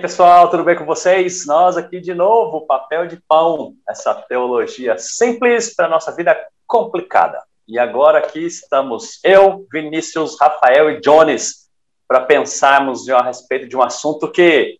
[0.00, 1.46] pessoal, tudo bem com vocês?
[1.46, 6.36] Nós aqui de novo, papel de pão, essa teologia simples para nossa vida
[6.66, 7.42] complicada.
[7.66, 11.66] E agora aqui estamos eu, Vinícius, Rafael e Jones
[12.06, 14.78] para pensarmos a respeito de um assunto que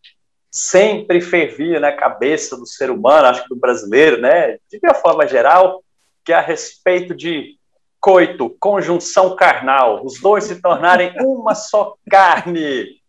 [0.51, 4.59] sempre fervia na cabeça do ser humano, acho que do brasileiro, né?
[4.71, 5.83] De uma forma geral,
[6.25, 7.57] que é a respeito de
[7.99, 13.01] coito, conjunção carnal, os dois se tornarem uma só carne.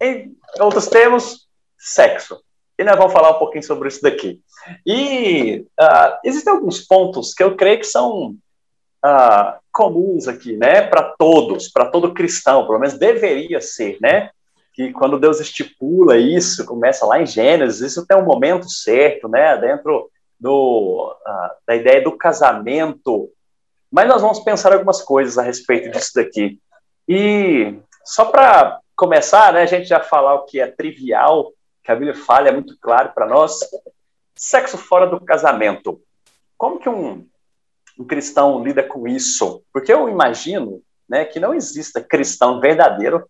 [0.00, 1.45] Em outros termos,
[1.78, 2.40] sexo.
[2.78, 4.40] E nós vamos falar um pouquinho sobre isso daqui.
[4.84, 8.36] E uh, existem alguns pontos que eu creio que são
[9.04, 14.30] uh, comuns aqui, né, para todos, para todo cristão, pelo menos deveria ser, né,
[14.72, 19.56] que quando Deus estipula isso, começa lá em Gênesis, isso tem um momento certo, né,
[19.56, 23.30] dentro do, uh, da ideia do casamento.
[23.90, 26.58] Mas nós vamos pensar algumas coisas a respeito disso daqui.
[27.08, 31.52] E só para começar, né, a gente já falar o que é trivial,
[31.86, 33.60] que a Bíblia fala, é muito claro para nós.
[34.34, 36.00] Sexo fora do casamento.
[36.58, 37.24] Como que um,
[37.96, 39.62] um cristão lida com isso?
[39.72, 43.24] Porque eu imagino né, que não exista cristão verdadeiro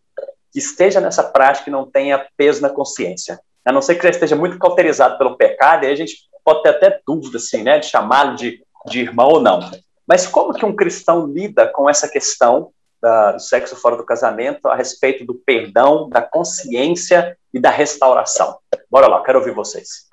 [0.50, 3.38] que esteja nessa prática e não tenha peso na consciência.
[3.62, 6.62] A não ser que já esteja muito cauterizado pelo pecado, e aí a gente pode
[6.62, 9.60] ter até dúvida, assim, né, de chamá-lo de, de irmão ou não.
[10.08, 14.66] Mas como que um cristão lida com essa questão da, do sexo fora do casamento
[14.66, 18.58] a respeito do perdão, da consciência e da restauração.
[18.90, 20.06] Bora lá, quero ouvir vocês.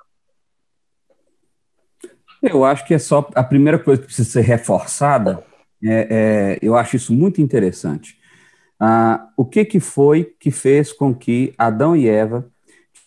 [2.42, 5.44] Eu acho que é só a primeira coisa que precisa ser reforçada.
[5.82, 8.18] É, é, eu acho isso muito interessante.
[8.78, 12.50] Ah, o que, que foi que fez com que Adão e Eva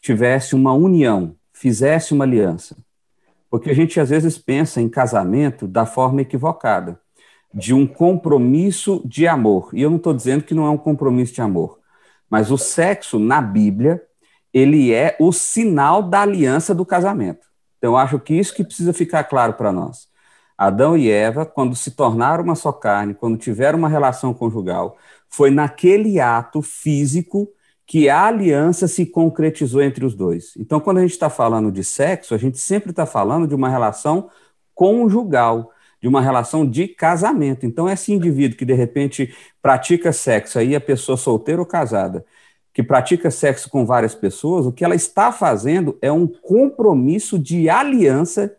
[0.02, 2.75] tivessem uma união, fizessem uma aliança?
[3.50, 7.00] Porque a gente às vezes pensa em casamento da forma equivocada
[7.58, 9.72] de um compromisso de amor.
[9.73, 11.80] E eu não estou dizendo que não é um compromisso de amor,
[12.30, 14.03] mas o sexo na Bíblia
[14.53, 17.47] ele é o sinal da aliança do casamento.
[17.78, 20.07] Então, eu acho que isso que precisa ficar claro para nós.
[20.56, 24.95] Adão e Eva, quando se tornaram uma só carne, quando tiveram uma relação conjugal,
[25.28, 27.47] foi naquele ato físico
[27.85, 30.53] que a aliança se concretizou entre os dois.
[30.57, 33.69] Então, quando a gente está falando de sexo, a gente sempre está falando de uma
[33.69, 34.29] relação
[34.74, 35.72] conjugal
[36.02, 37.66] de uma relação de casamento.
[37.66, 42.25] Então, esse indivíduo que de repente pratica sexo, aí a pessoa solteira ou casada,
[42.74, 47.69] que pratica sexo com várias pessoas, o que ela está fazendo é um compromisso de
[47.69, 48.56] aliança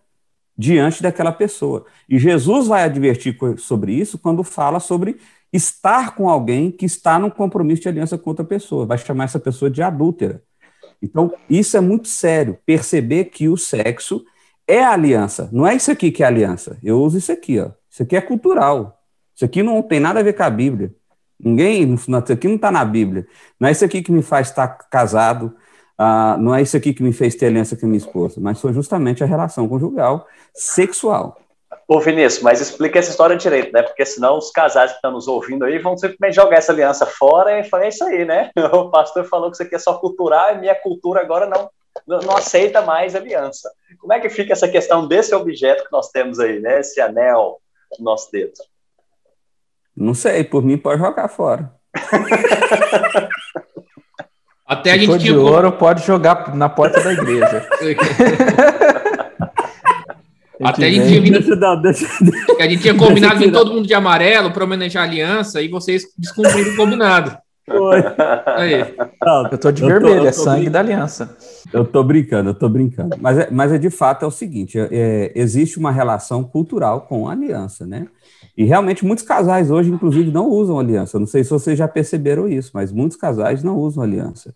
[0.56, 1.86] diante daquela pessoa.
[2.08, 5.18] E Jesus vai advertir sobre isso quando fala sobre
[5.52, 9.38] estar com alguém que está num compromisso de aliança com outra pessoa, vai chamar essa
[9.38, 10.42] pessoa de adúltera.
[11.00, 14.24] Então, isso é muito sério, perceber que o sexo
[14.68, 15.48] é aliança.
[15.50, 16.78] Não é isso aqui que é aliança.
[16.84, 17.70] Eu uso isso aqui, ó.
[17.90, 19.00] Isso aqui é cultural.
[19.34, 20.94] Isso aqui não tem nada a ver com a Bíblia.
[21.40, 23.26] Ninguém, isso aqui não está na Bíblia.
[23.58, 25.54] Não é isso aqui que me faz estar casado.
[25.98, 28.60] Uh, não é isso aqui que me fez ter aliança com a minha esposa, mas
[28.60, 31.36] foi justamente a relação conjugal sexual.
[31.88, 33.82] Ô Vinícius, mas explica essa história direito, né?
[33.82, 37.58] Porque senão os casais que estão nos ouvindo aí vão simplesmente jogar essa aliança fora
[37.58, 38.50] e falar, é isso aí, né?
[38.72, 41.68] O pastor falou que isso aqui é só cultural e minha cultura agora não,
[42.06, 43.70] não aceita mais aliança.
[43.98, 46.80] Como é que fica essa questão desse objeto que nós temos aí, né?
[46.80, 47.60] Esse anel
[47.98, 48.52] no nosso dedo?
[49.96, 51.72] Não sei, por mim pode jogar fora.
[54.64, 57.66] Até a gente de ouro, pode jogar na porta da igreja.
[60.62, 61.38] Até a gente, tinha vindo...
[62.58, 66.04] a gente tinha combinado em todo mundo de amarelo para homenagear a aliança e vocês
[66.18, 67.38] descumpriram o combinado.
[67.68, 68.02] Foi.
[68.46, 68.94] Aí.
[69.22, 71.36] Não, eu tô de eu vermelho, tô, é sangue da aliança.
[71.72, 73.16] Eu tô brincando, eu tô brincando.
[73.20, 77.02] Mas é, mas é de fato é o seguinte: é, é, existe uma relação cultural
[77.02, 78.08] com a aliança, né?
[78.56, 81.18] E realmente muitos casais hoje, inclusive, não usam aliança.
[81.18, 84.54] Não sei se vocês já perceberam isso, mas muitos casais não usam aliança.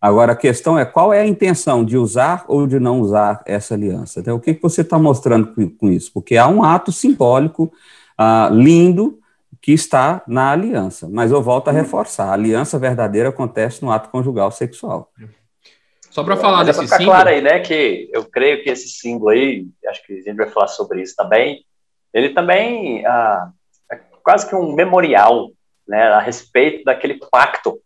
[0.00, 3.74] Agora, a questão é qual é a intenção de usar ou de não usar essa
[3.74, 4.20] aliança.
[4.20, 6.10] Então, o que, que você está mostrando com, com, isso?
[6.14, 7.70] Porque há um ato simbólico
[8.16, 9.19] ah, lindo
[9.60, 11.08] que está na aliança.
[11.10, 15.10] Mas eu volto a reforçar: a aliança verdadeira acontece no ato conjugal sexual.
[16.10, 17.16] Só para falar desse ficar símbolo.
[17.16, 20.50] claro aí, né, que eu creio que esse símbolo aí, acho que a gente vai
[20.50, 21.64] falar sobre isso também,
[22.12, 23.50] ele também ah,
[23.92, 25.50] é quase que um memorial
[25.86, 27.80] né, a respeito daquele pacto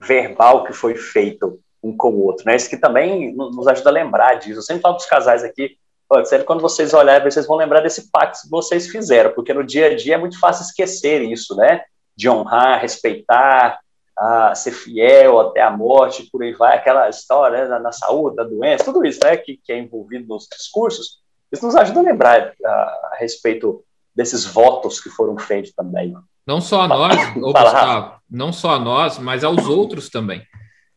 [0.00, 2.44] verbal que foi feito um com o outro.
[2.46, 2.56] Né?
[2.56, 4.58] Isso que também nos ajuda a lembrar disso.
[4.58, 5.76] Eu sempre falo para os casais aqui,
[6.24, 9.86] sempre quando vocês olharem, vocês vão lembrar desse pacto que vocês fizeram, porque no dia
[9.86, 11.82] a dia é muito fácil esquecer isso, né?
[12.16, 13.78] De honrar, respeitar,
[14.20, 18.36] a ser fiel até a morte, por aí vai, aquela história né, na, na, saúde,
[18.36, 21.20] da doença, tudo isso né, que, que, é envolvido nos discursos,
[21.50, 23.82] isso nos ajuda a lembrar a, a respeito
[24.14, 26.14] desses votos que foram feitos também.
[26.46, 30.42] Não só a nós, Gustavo, não só a nós, mas aos outros também.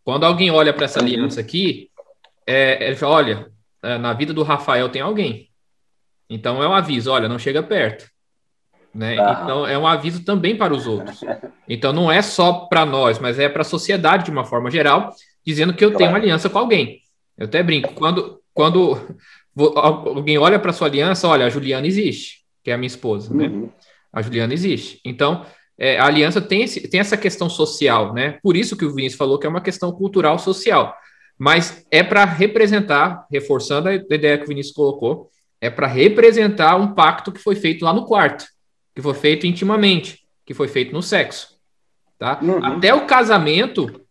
[0.03, 1.89] Quando alguém olha para essa aliança aqui,
[2.45, 3.51] é, ele fala, olha,
[3.83, 5.49] na vida do Rafael tem alguém.
[6.29, 8.05] Então é um aviso, olha, não chega perto.
[8.93, 9.17] Né?
[9.19, 9.41] Ah.
[9.43, 11.21] Então é um aviso também para os outros.
[11.67, 15.13] Então não é só para nós, mas é para a sociedade de uma forma geral,
[15.45, 15.97] dizendo que eu claro.
[15.97, 17.01] tenho uma aliança com alguém.
[17.37, 18.97] Eu até brinco, quando, quando
[19.75, 23.47] alguém olha para sua aliança, olha, a Juliana existe, que é a minha esposa, né?
[23.47, 23.69] uhum.
[24.11, 24.99] A Juliana existe.
[25.03, 25.43] Então,
[25.77, 28.37] é, a aliança tem, esse, tem essa questão social, né?
[28.43, 30.95] Por isso que o Vinícius falou que é uma questão cultural social.
[31.43, 35.29] Mas é para representar, reforçando a ideia que o Vinícius colocou,
[35.59, 38.45] é para representar um pacto que foi feito lá no quarto,
[38.95, 41.59] que foi feito intimamente, que foi feito no sexo.
[42.17, 42.39] Tá?
[42.41, 42.63] Uhum.
[42.63, 44.05] Até o casamento,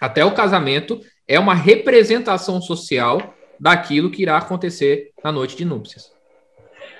[0.00, 0.98] até o casamento
[1.28, 6.10] é uma representação social daquilo que irá acontecer na noite de núpcias.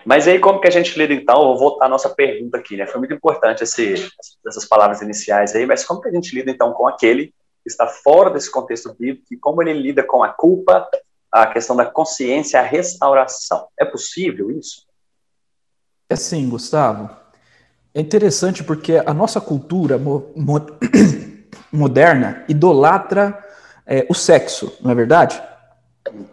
[0.05, 1.41] Mas aí, como que a gente lida, então?
[1.41, 2.87] Eu vou voltar à nossa pergunta aqui, né?
[2.87, 3.95] Foi muito importante esse,
[4.47, 7.33] essas palavras iniciais aí, mas como que a gente lida, então, com aquele que
[7.71, 10.89] está fora desse contexto bíblico e como ele lida com a culpa,
[11.31, 13.67] a questão da consciência, a restauração?
[13.79, 14.87] É possível isso?
[16.09, 17.09] É sim, Gustavo.
[17.95, 20.61] É interessante porque a nossa cultura mo mo
[21.73, 23.39] moderna idolatra
[23.87, 25.41] é, o sexo, não é verdade?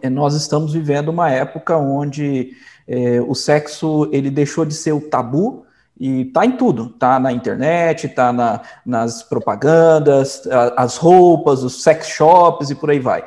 [0.02, 2.52] É, nós estamos vivendo uma época onde
[2.86, 5.66] é, o sexo ele deixou de ser o tabu
[6.00, 10.42] e tá em tudo, tá na internet, tá na, nas propagandas,
[10.76, 13.24] as roupas, os sex shops e por aí vai.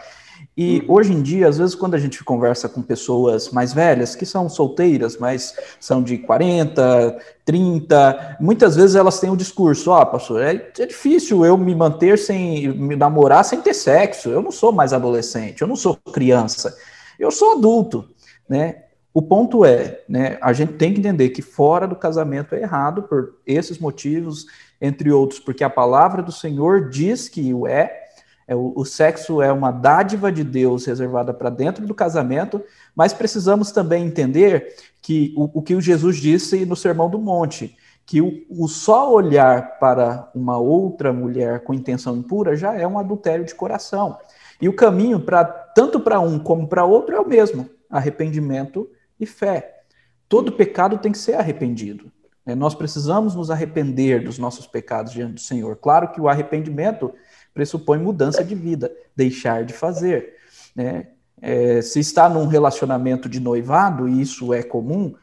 [0.56, 0.96] E uhum.
[0.96, 4.50] hoje em dia, às vezes, quando a gente conversa com pessoas mais velhas, que são
[4.50, 10.42] solteiras, mas são de 40, 30, muitas vezes elas têm o discurso: ó, oh, pastor,
[10.42, 14.30] é, é, difícil eu me manter sem me namorar sem ter sexo.
[14.30, 16.76] Eu não sou mais adolescente, eu não sou criança,
[17.18, 18.10] eu sou adulto,
[18.48, 18.84] né?
[19.14, 23.04] O ponto é, né, a gente tem que entender que fora do casamento é errado
[23.04, 24.46] por esses motivos,
[24.80, 28.06] entre outros, porque a palavra do Senhor diz que o é,
[28.48, 32.64] é o, o sexo é uma dádiva de Deus reservada para dentro do casamento,
[32.96, 37.76] mas precisamos também entender que o, o que o Jesus disse no Sermão do Monte,
[38.06, 42.98] que o, o, só olhar para uma outra mulher com intenção impura já é um
[42.98, 44.18] adultério de coração.
[44.62, 48.90] E o caminho para tanto para um como para outro é o mesmo: arrependimento
[49.22, 49.84] e fé.
[50.28, 52.12] Todo pecado tem que ser arrependido.
[52.46, 52.56] Né?
[52.56, 55.76] Nós precisamos nos arrepender dos nossos pecados diante do Senhor.
[55.78, 57.14] Claro que o arrependimento
[57.54, 60.34] pressupõe mudança de vida, deixar de fazer.
[60.76, 61.08] Né?
[61.42, 65.14] É, se está num relacionamento de noivado, e isso é comum,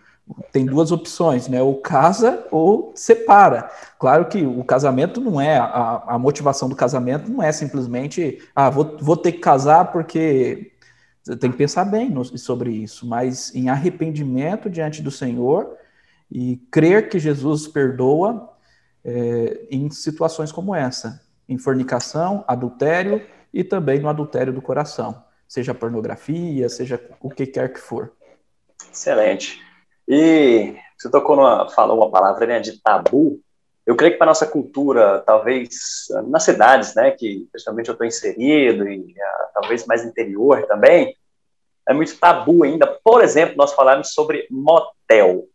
[0.53, 1.63] tem duas opções, né?
[1.63, 3.71] Ou casa ou separa.
[3.99, 8.69] Claro que o casamento não é, a, a motivação do casamento não é simplesmente, ah,
[8.69, 10.73] vou, vou ter que casar porque
[11.37, 15.77] tem que pensar bem no, sobre isso, mas em arrependimento diante do Senhor
[16.31, 18.53] e crer que Jesus perdoa
[19.05, 25.75] é, em situações como essa, em fornicação, adultério e também no adultério do coração, seja
[25.75, 28.13] pornografia, seja o que quer que for.
[28.93, 29.61] Excelente.
[30.07, 33.41] E você tocou numa, falou uma palavra né, de tabu.
[33.87, 38.87] Eu creio que para nossa cultura, talvez nas cidades, né, que principalmente eu estou inserido
[38.87, 41.17] e uh, talvez mais interior também,
[41.89, 42.87] é muito tabu ainda.
[43.03, 45.47] Por exemplo, nós falamos sobre motel.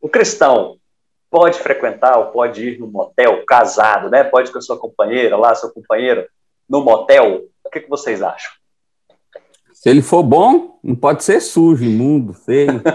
[0.00, 0.76] O cristão
[1.30, 4.24] pode frequentar ou pode ir no motel casado, né?
[4.24, 6.26] Pode ir com a sua companheira lá, seu companheiro,
[6.68, 7.44] no motel.
[7.64, 8.50] O que, que vocês acham?
[9.72, 12.82] Se ele for bom, não pode ser sujo, imundo, feio.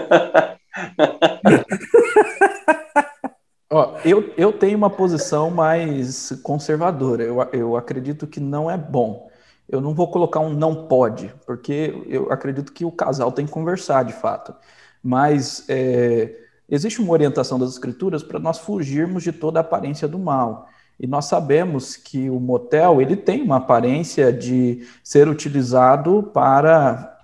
[3.72, 7.24] Ó, eu, eu tenho uma posição mais conservadora.
[7.24, 9.28] Eu, eu acredito que não é bom.
[9.68, 13.52] Eu não vou colocar um não pode, porque eu acredito que o casal tem que
[13.52, 14.54] conversar de fato.
[15.02, 16.34] Mas é,
[16.68, 20.68] existe uma orientação das escrituras para nós fugirmos de toda a aparência do mal.
[20.98, 27.18] E nós sabemos que o motel ele tem uma aparência de ser utilizado para,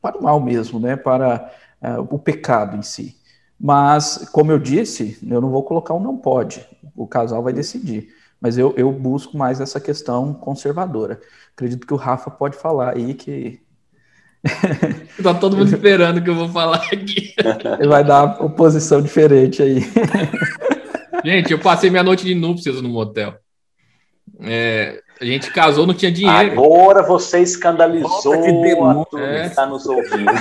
[0.00, 0.96] para o mal mesmo, né?
[0.96, 3.16] para é, o pecado em si.
[3.60, 8.08] Mas, como eu disse, eu não vou colocar um não pode, o casal vai decidir.
[8.42, 11.20] Mas eu, eu busco mais essa questão conservadora.
[11.54, 13.62] Acredito que o Rafa pode falar aí que.
[15.22, 17.32] tá todo mundo esperando que eu vou falar aqui.
[17.78, 19.82] Ele vai dar uma oposição diferente aí.
[21.24, 23.36] Gente, eu passei minha noite de núpcias no motel.
[24.40, 26.60] É, a gente casou, não tinha dinheiro.
[26.60, 29.46] Agora você escandalizou Nossa, que é.
[29.46, 30.32] está nos ouvindo.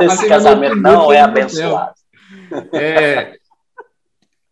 [0.00, 1.92] Esse casamento não é abençoado.
[2.72, 3.36] É,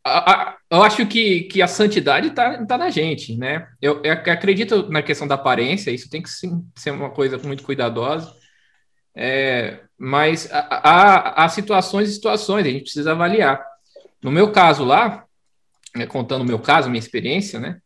[0.05, 3.69] a, a, eu acho que, que a santidade está tá na gente, né?
[3.81, 7.63] Eu, eu, acredito na questão da aparência, isso tem que sim, ser uma coisa muito
[7.63, 8.35] cuidadosa.
[9.15, 13.65] É, mas há, há situações e situações, a gente precisa avaliar.
[14.23, 15.25] No meu caso lá,
[15.97, 17.81] né, contando o meu caso, minha experiência, né?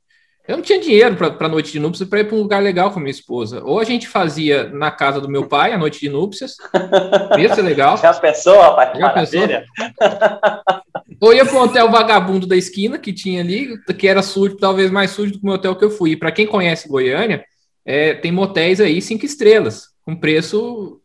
[0.46, 2.90] Eu não tinha dinheiro para a noite de núpcias para ir para um lugar legal
[2.90, 3.62] com a minha esposa.
[3.64, 6.56] Ou a gente fazia na casa do meu pai a noite de núpcias.
[7.38, 7.96] Ia ser legal.
[7.96, 8.99] Já pensou, rapaz?
[8.99, 9.40] Já pensou?
[11.20, 14.90] Ou ia para um hotel vagabundo da esquina que tinha ali, que era sujo, talvez
[14.90, 16.16] mais sujo do que o hotel que eu fui.
[16.16, 17.44] Para quem conhece Goiânia,
[17.84, 21.00] é, tem motéis aí cinco estrelas, com preço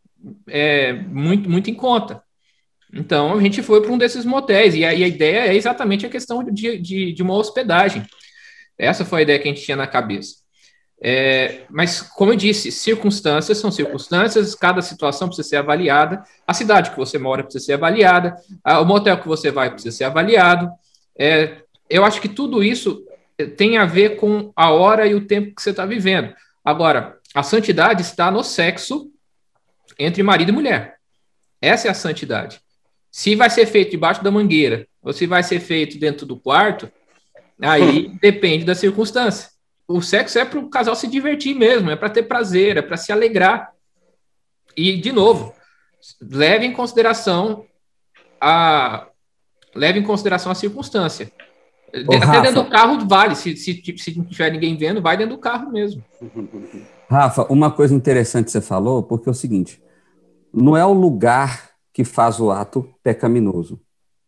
[0.48, 2.20] é, muito, muito em conta.
[2.92, 6.06] Então a gente foi para um desses motéis, e a, e a, ideia é exatamente
[6.06, 8.04] a questão de, de, de, uma hospedagem.
[8.78, 10.36] Essa foi a ideia que a gente tinha na cabeça.
[11.00, 16.90] É, mas, como eu disse, circunstâncias são circunstâncias, cada situação precisa ser avaliada, a cidade
[16.90, 20.70] que você mora precisa ser avaliada, a, o motel que você vai precisa ser avaliado.
[21.16, 23.04] É, eu acho que tudo isso
[23.56, 26.34] tem a ver com a hora e o tempo que você está vivendo.
[26.64, 29.10] Agora, a santidade está no sexo
[29.98, 30.96] entre marido e mulher.
[31.60, 32.60] Essa é a santidade.
[33.10, 36.90] Se vai ser feito debaixo da mangueira ou se vai ser feito dentro do quarto,
[37.60, 39.50] aí depende da circunstância.
[39.86, 42.96] O sexo é para o casal se divertir mesmo, é para ter prazer, é para
[42.96, 43.72] se alegrar.
[44.76, 45.54] E, de novo,
[46.20, 47.64] leve em consideração
[48.40, 49.08] a
[49.74, 51.30] leve em consideração a circunstância.
[52.06, 55.16] Ô, Até Rafa, dentro do carro vale, se, se, se não tiver ninguém vendo, vai
[55.16, 56.04] dentro do carro mesmo.
[57.08, 59.82] Rafa, uma coisa interessante que você falou, porque é o seguinte:
[60.52, 63.80] não é o lugar que faz o ato pecaminoso,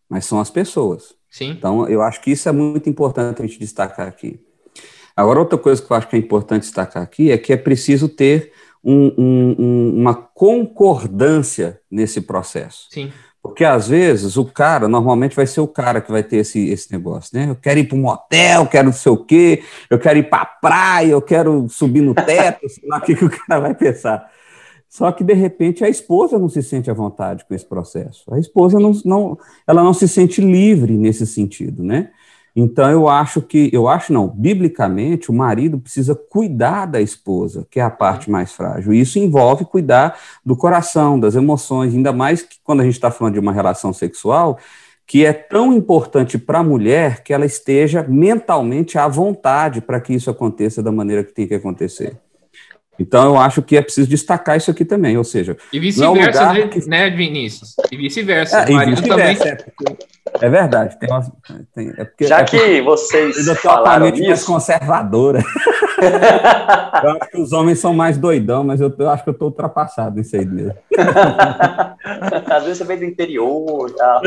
[0.09, 1.15] mas são as pessoas.
[1.31, 1.51] Sim.
[1.51, 4.41] Então, eu acho que isso é muito importante a gente destacar aqui.
[5.17, 8.09] Agora, outra coisa que eu acho que é importante destacar aqui é que é preciso
[8.09, 12.89] ter um, um, uma concordância nesse processo.
[12.91, 13.13] Sim.
[13.43, 16.93] Porque às vezes o cara, normalmente vai ser o cara que vai ter esse, esse
[16.93, 17.49] negócio, né?
[17.49, 20.43] Eu quero ir para um motel, quero não sei o quê, eu quero ir para
[20.43, 23.75] a praia, eu quero subir no teto, sei lá o que, que o cara vai
[23.75, 24.31] pensar.
[24.91, 28.25] Só que, de repente, a esposa não se sente à vontade com esse processo.
[28.35, 32.11] A esposa não, não, ela não se sente livre nesse sentido, né?
[32.57, 37.79] Então, eu acho que, eu acho não, biblicamente, o marido precisa cuidar da esposa, que
[37.79, 38.93] é a parte mais frágil.
[38.93, 43.13] E isso envolve cuidar do coração, das emoções, ainda mais que quando a gente está
[43.13, 44.59] falando de uma relação sexual,
[45.07, 50.13] que é tão importante para a mulher que ela esteja mentalmente à vontade para que
[50.13, 52.19] isso aconteça da maneira que tem que acontecer.
[53.01, 55.57] Então, eu acho que é preciso destacar isso aqui também, ou seja...
[55.73, 56.87] E vice-versa, é né, que...
[56.87, 57.75] né, Vinícius?
[57.91, 58.59] E vice-versa.
[58.61, 59.37] É, vice também...
[59.39, 60.99] É, é, verdade.
[61.01, 61.33] Tem uma,
[61.75, 64.27] tem, é porque, Já é que vocês eu falaram isso...
[64.27, 65.43] mais conservadora.
[67.03, 69.49] eu acho que os homens são mais doidão, mas eu, eu acho que eu estou
[69.49, 70.75] ultrapassado nisso aí mesmo.
[72.51, 74.23] Às vezes você vem do interior e tal.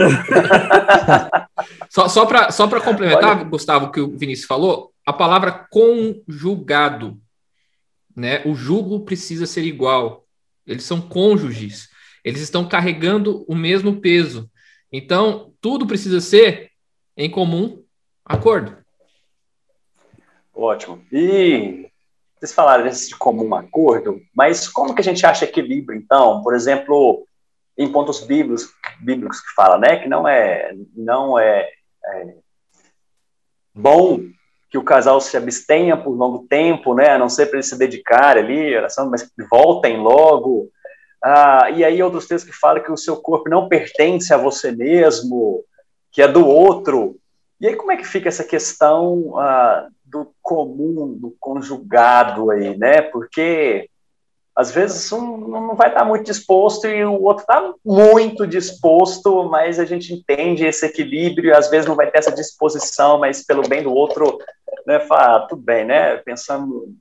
[1.90, 3.44] só só para só complementar, Olha...
[3.46, 7.18] Gustavo, o que o Vinícius falou, a palavra conjugado
[8.16, 8.42] né?
[8.46, 10.26] O jugo precisa ser igual.
[10.66, 11.90] Eles são cônjuges.
[12.24, 14.50] Eles estão carregando o mesmo peso.
[14.92, 16.72] Então, tudo precisa ser
[17.18, 17.84] em comum
[18.26, 18.78] acordo.
[20.54, 21.04] Ótimo.
[21.12, 21.90] E
[22.40, 26.42] vocês falaram de comum acordo, mas como que a gente acha equilíbrio, então?
[26.44, 27.28] Por exemplo,
[27.78, 28.70] em pontos bíblicos,
[29.02, 31.70] bíblicos que fala, né, que não é, não é,
[32.06, 32.36] é
[33.74, 34.20] bom
[34.74, 37.78] que o casal se abstenha por longo tempo, né, a não ser para eles se
[37.78, 40.68] dedicar ali, oração, mas voltem logo.
[41.24, 44.72] Ah, e aí outros textos que falam que o seu corpo não pertence a você
[44.72, 45.64] mesmo,
[46.12, 47.18] que é do outro.
[47.62, 53.00] E aí como é que fica essa questão ah, do comum, do conjugado aí, né?
[53.00, 53.88] Porque
[54.56, 59.80] às vezes um não vai estar muito disposto e o outro está muito disposto, mas
[59.80, 63.84] a gente entende esse equilíbrio, às vezes não vai ter essa disposição, mas pelo bem
[63.84, 64.40] do outro,
[64.86, 66.94] né, fala, ah, tudo bem, né, pensando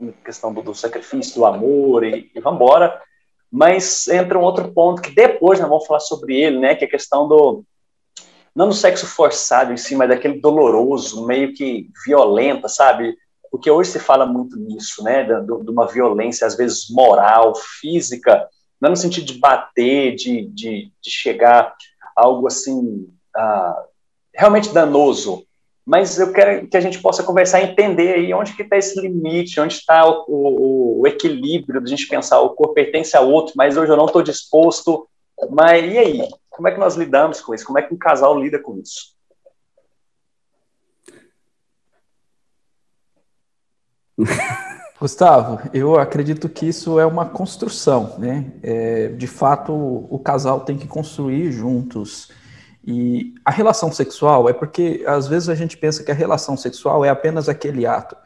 [0.00, 3.00] em questão do, do sacrifício, do amor e, e embora,
[3.50, 6.88] mas entra um outro ponto que depois nós vamos falar sobre ele, né, que é
[6.88, 7.64] a questão do,
[8.54, 13.16] não do sexo forçado em si, mas daquele doloroso, meio que violenta, sabe,
[13.50, 18.48] porque hoje se fala muito nisso, né, de, uma violência, às vezes moral, física,
[18.80, 21.74] não no sentido de bater, de, de, de chegar
[22.16, 23.86] a algo assim, uh,
[24.34, 25.46] realmente danoso,
[25.86, 29.00] mas eu quero que a gente possa conversar e entender aí onde que está esse
[29.00, 33.30] limite, onde está o, o, o, equilíbrio de a gente pensar o corpo pertence ao
[33.30, 35.08] outro, mas hoje eu não estou disposto,
[35.48, 36.28] mas e aí?
[36.50, 37.64] Como é que nós lidamos com isso?
[37.64, 39.14] Como é que um casal lida com isso?
[44.98, 48.50] Gustavo, eu acredito que isso é uma construção, né?
[48.62, 52.32] É, de fato, o casal tem que construir juntos.
[52.86, 57.04] E a relação sexual é porque às vezes a gente pensa que a relação sexual
[57.04, 58.16] é apenas aquele ato,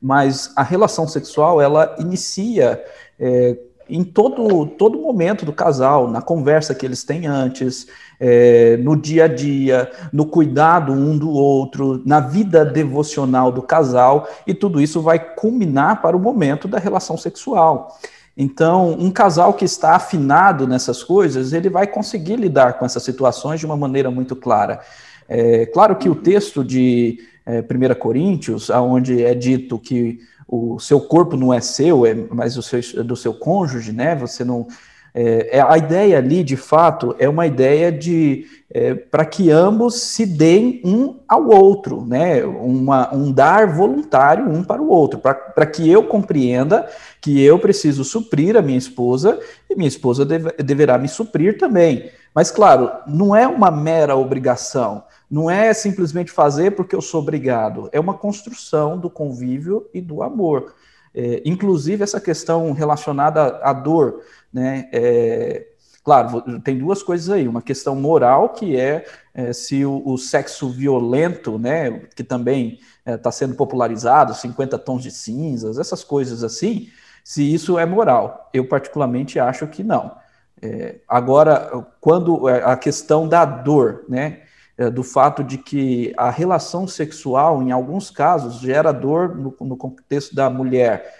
[0.00, 2.84] mas a relação sexual ela inicia
[3.18, 3.56] é,
[3.90, 7.88] em todo, todo momento do casal, na conversa que eles têm antes,
[8.20, 14.28] é, no dia a dia, no cuidado um do outro, na vida devocional do casal,
[14.46, 17.98] e tudo isso vai culminar para o momento da relação sexual.
[18.42, 23.60] Então, um casal que está afinado nessas coisas, ele vai conseguir lidar com essas situações
[23.60, 24.80] de uma maneira muito clara.
[25.28, 31.02] É, claro que o texto de é, 1 Coríntios, onde é dito que o seu
[31.02, 34.16] corpo não é seu, é mas o seu, do seu cônjuge, né?
[34.16, 34.66] Você não.
[35.14, 40.00] É, é a ideia ali, de fato, é uma ideia de é, para que ambos
[40.00, 42.44] se deem um ao outro, né?
[42.44, 46.88] Uma, um dar voluntário um para o outro, para que eu compreenda
[47.20, 52.10] que eu preciso suprir a minha esposa e minha esposa deve, deverá me suprir também.
[52.32, 55.02] Mas, claro, não é uma mera obrigação.
[55.28, 60.22] Não é simplesmente fazer porque eu sou obrigado, é uma construção do convívio e do
[60.22, 60.74] amor.
[61.12, 64.20] É, inclusive essa questão relacionada à dor,
[64.52, 64.88] né?
[64.92, 65.66] É,
[66.02, 69.04] claro, tem duas coisas aí, uma questão moral que é,
[69.34, 75.02] é se o, o, sexo violento, né, que também está é, sendo popularizado, 50 tons
[75.02, 76.88] de cinzas, essas coisas assim,
[77.24, 78.48] se isso é moral.
[78.52, 80.16] Eu particularmente acho que não.
[80.62, 84.42] É, agora, quando é, a questão da dor, né?
[84.80, 89.76] é, do fato de que a relação sexual, em alguns casos, gera dor no, no
[89.76, 91.19] contexto da mulher.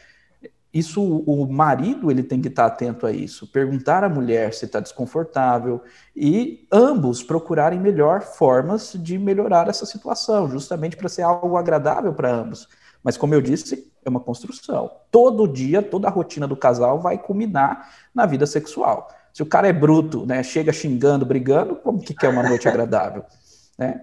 [0.72, 4.78] Isso, o marido ele tem que estar atento a isso, perguntar à mulher se está
[4.78, 5.82] desconfortável
[6.14, 12.30] e ambos procurarem melhor formas de melhorar essa situação, justamente para ser algo agradável para
[12.30, 12.68] ambos.
[13.02, 14.90] Mas, como eu disse, é uma construção.
[15.10, 19.08] Todo dia, toda a rotina do casal vai culminar na vida sexual.
[19.32, 23.24] Se o cara é bruto, né, chega xingando, brigando, como que quer uma noite agradável?
[23.80, 23.98] Né?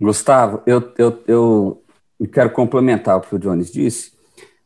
[0.00, 1.82] Gustavo, eu, eu, eu
[2.32, 4.11] quero complementar o que o Jones disse,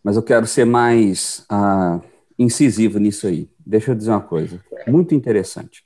[0.07, 2.01] mas eu quero ser mais uh,
[2.39, 3.51] incisivo nisso aí.
[3.59, 5.83] Deixa eu dizer uma coisa muito interessante.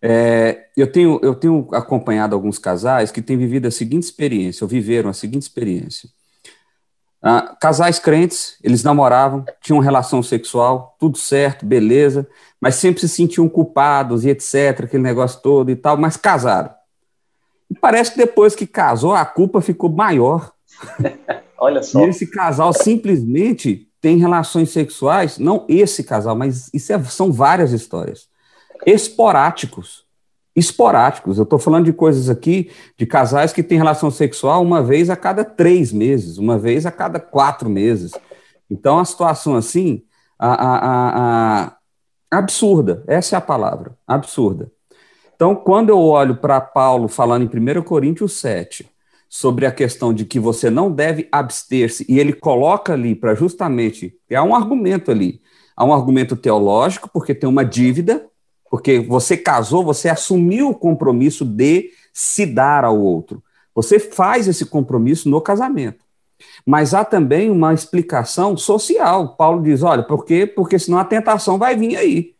[0.00, 4.68] É, eu, tenho, eu tenho acompanhado alguns casais que têm vivido a seguinte experiência, ou
[4.68, 6.08] viveram a seguinte experiência.
[7.20, 12.28] Uh, casais crentes, eles namoravam, tinham relação sexual, tudo certo, beleza,
[12.60, 16.72] mas sempre se sentiam culpados e etc., aquele negócio todo e tal, mas casaram.
[17.68, 20.52] E parece que depois que casou, a culpa ficou maior.
[21.58, 22.04] Olha só.
[22.04, 27.72] E esse casal simplesmente tem relações sexuais, não esse casal, mas isso é, são várias
[27.72, 28.28] histórias.
[28.86, 30.04] Esporádicos.
[30.54, 31.38] Esporádicos.
[31.38, 35.16] Eu estou falando de coisas aqui, de casais que têm relação sexual uma vez a
[35.16, 38.12] cada três meses, uma vez a cada quatro meses.
[38.70, 40.02] Então, a situação assim,
[40.38, 41.66] a, a, a,
[42.30, 44.70] a absurda, essa é a palavra, absurda.
[45.34, 48.88] Então, quando eu olho para Paulo falando em 1 Coríntios 7,
[49.34, 54.14] sobre a questão de que você não deve abster-se, e ele coloca ali para justamente,
[54.32, 55.40] há um argumento ali,
[55.76, 58.24] há um argumento teológico, porque tem uma dívida,
[58.70, 63.42] porque você casou, você assumiu o compromisso de se dar ao outro.
[63.74, 66.04] Você faz esse compromisso no casamento.
[66.64, 69.34] Mas há também uma explicação social.
[69.34, 70.46] Paulo diz: olha, por quê?
[70.46, 72.34] Porque senão a tentação vai vir aí.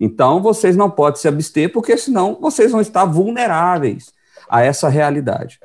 [0.00, 4.12] Então, vocês não podem se abster, porque senão vocês vão estar vulneráveis
[4.48, 5.60] a essa realidade.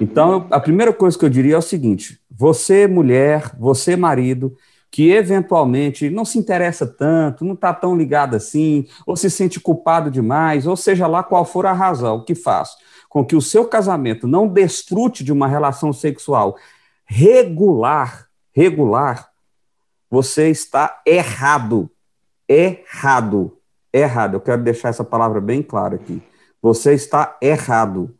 [0.00, 4.56] Então, a primeira coisa que eu diria é o seguinte: você, mulher, você, marido,
[4.90, 10.10] que eventualmente não se interessa tanto, não está tão ligado assim, ou se sente culpado
[10.10, 12.70] demais, ou seja lá qual for a razão que faz
[13.08, 16.56] com que o seu casamento não desfrute de uma relação sexual
[17.04, 19.28] regular, regular,
[20.10, 21.88] você está errado.
[22.48, 23.56] Errado
[23.94, 24.34] errado.
[24.34, 26.20] Eu quero deixar essa palavra bem clara aqui.
[26.60, 28.12] Você está errado.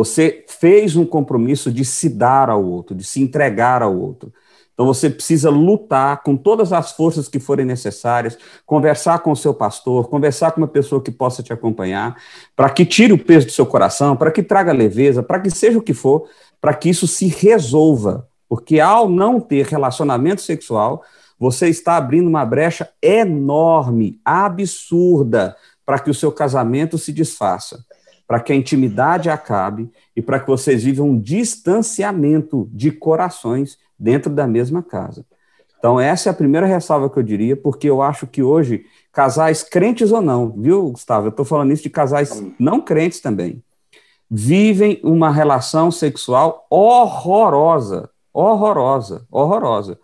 [0.00, 4.32] Você fez um compromisso de se dar ao outro, de se entregar ao outro.
[4.72, 9.52] Então você precisa lutar com todas as forças que forem necessárias, conversar com o seu
[9.52, 12.16] pastor, conversar com uma pessoa que possa te acompanhar,
[12.56, 15.78] para que tire o peso do seu coração, para que traga leveza, para que seja
[15.78, 16.26] o que for,
[16.62, 18.26] para que isso se resolva.
[18.48, 21.02] Porque ao não ter relacionamento sexual,
[21.38, 27.84] você está abrindo uma brecha enorme, absurda, para que o seu casamento se desfaça,
[28.30, 34.32] para que a intimidade acabe e para que vocês vivam um distanciamento de corações dentro
[34.32, 35.26] da mesma casa.
[35.76, 39.64] Então, essa é a primeira ressalva que eu diria, porque eu acho que hoje, casais
[39.64, 41.26] crentes ou não, viu, Gustavo?
[41.26, 43.64] Eu estou falando isso de casais não crentes também,
[44.30, 49.98] vivem uma relação sexual horrorosa, horrorosa, horrorosa.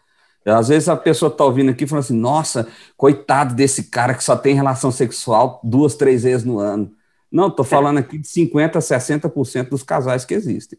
[0.44, 4.36] Às vezes a pessoa está ouvindo aqui falando assim: nossa, coitado desse cara que só
[4.36, 6.95] tem relação sexual duas, três vezes no ano.
[7.30, 10.78] Não, estou falando aqui de 50%, 60% dos casais que existem.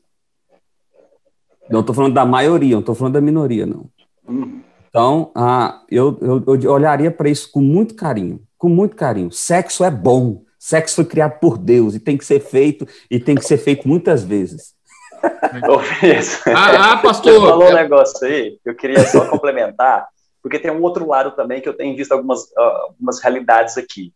[1.69, 3.89] Não estou falando da maioria, não estou falando da minoria, não.
[4.89, 9.31] Então, ah, eu, eu, eu olharia para isso com muito carinho, com muito carinho.
[9.31, 13.35] Sexo é bom, sexo foi criado por Deus e tem que ser feito, e tem
[13.35, 14.75] que ser feito muitas vezes.
[16.47, 17.33] ah, ah, pastor!
[17.33, 20.07] Você falou um negócio aí, eu queria só complementar,
[20.41, 24.13] porque tem um outro lado também que eu tenho visto algumas, algumas realidades aqui,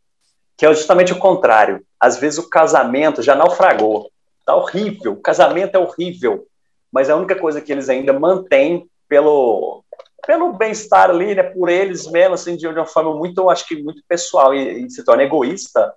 [0.61, 1.83] que é justamente o contrário.
[1.99, 4.11] Às vezes o casamento já naufragou,
[4.45, 6.45] tá horrível, o casamento é horrível,
[6.91, 9.83] mas a única coisa que eles ainda mantêm pelo
[10.23, 14.03] pelo bem-estar ali, né, por eles mesmo, assim, de uma forma muito, acho que muito
[14.07, 15.95] pessoal e, e se torna egoísta,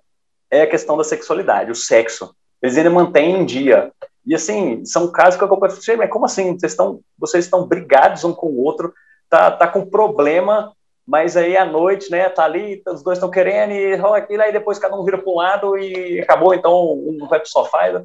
[0.49, 2.35] é a questão da sexualidade, o sexo.
[2.59, 3.91] Eles ainda mantêm em dia.
[4.25, 6.57] E assim, são casos que eu acompanho, mas como assim?
[6.57, 8.91] Vocês estão, vocês estão brigados um com o outro,
[9.29, 10.73] tá, tá com problema,
[11.07, 14.51] mas aí à noite, né, tá ali, os dois estão querendo e rola aquilo, aí
[14.51, 17.89] depois cada um vira para um lado e acabou, então um vai pro sofá.
[17.89, 18.03] E...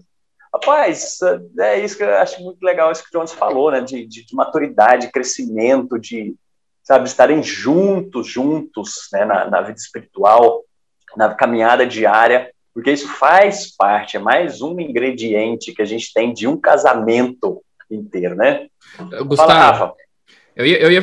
[0.53, 1.19] Rapaz,
[1.59, 4.27] é isso que eu acho muito legal, isso que o Jones falou, né, de, de,
[4.27, 6.35] de maturidade, crescimento, de,
[6.83, 10.63] sabe, estarem juntos, juntos, né, na, na vida espiritual,
[11.17, 16.33] na caminhada diária, porque isso faz parte, é mais um ingrediente que a gente tem
[16.33, 18.69] de um casamento inteiro, né?
[19.25, 19.95] Gustavo, Fala,
[20.55, 21.03] eu, ia, eu ia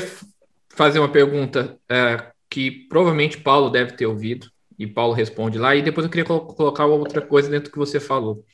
[0.78, 5.82] fazer uma pergunta é, que provavelmente Paulo deve ter ouvido, e Paulo responde lá, e
[5.82, 8.46] depois eu queria colocar outra coisa dentro do que você falou.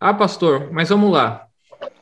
[0.00, 1.46] Ah, pastor, mas vamos lá.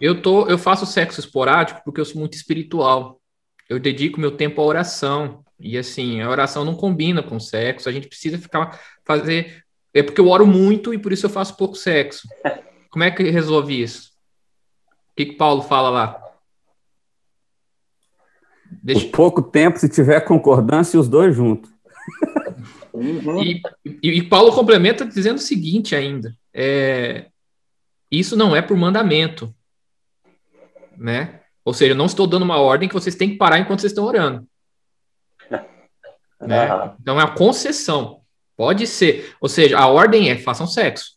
[0.01, 3.21] Eu, tô, eu faço sexo esporádico porque eu sou muito espiritual.
[3.69, 5.45] Eu dedico meu tempo à oração.
[5.59, 7.89] E assim, a oração não combina com sexo.
[7.89, 11.57] A gente precisa ficar fazer é porque eu oro muito e por isso eu faço
[11.57, 12.29] pouco sexo.
[12.91, 14.11] Como é que resolve isso?
[14.91, 16.26] O que, que Paulo fala lá?
[18.83, 19.07] Deixa...
[19.07, 21.71] Por pouco tempo, se tiver concordância, os dois juntos.
[22.93, 23.43] Uhum.
[23.43, 27.27] E, e, e, Paulo complementa dizendo o seguinte ainda: é,
[28.11, 29.55] isso não é por mandamento,
[30.97, 31.41] né?
[31.65, 33.93] Ou seja, eu não estou dando uma ordem que vocês têm que parar enquanto vocês
[33.93, 34.47] estão orando.
[36.41, 36.95] Né?
[37.01, 38.21] Então é a concessão.
[38.57, 39.35] Pode ser.
[39.41, 41.17] Ou seja, a ordem é façam sexo.